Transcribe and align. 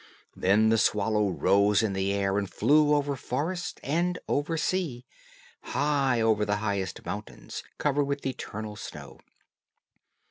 Then 0.35 0.69
the 0.69 0.79
swallow 0.79 1.29
rose 1.29 1.83
in 1.83 1.93
the 1.93 2.11
air, 2.11 2.39
and 2.39 2.51
flew 2.51 2.95
over 2.95 3.15
forest 3.15 3.79
and 3.83 4.17
over 4.27 4.57
sea, 4.57 5.05
high 5.61 6.15
above 6.15 6.47
the 6.47 6.55
highest 6.55 7.05
mountains, 7.05 7.61
covered 7.77 8.05
with 8.05 8.25
eternal 8.25 8.75
snow. 8.75 9.19